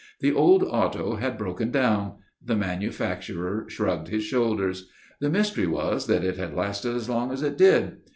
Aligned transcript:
The 0.19 0.31
old 0.33 0.63
auto 0.63 1.17
had 1.17 1.37
broken 1.37 1.69
down. 1.69 2.13
The 2.43 2.55
manufacturer 2.55 3.65
shrugged 3.67 4.07
his 4.07 4.23
shoulders. 4.23 4.89
The 5.19 5.29
mystery 5.29 5.67
was 5.67 6.07
that 6.07 6.23
it 6.23 6.37
had 6.37 6.55
lasted 6.55 6.95
as 6.95 7.07
long 7.07 7.31
as 7.31 7.43
it 7.43 7.55
did. 7.55 7.97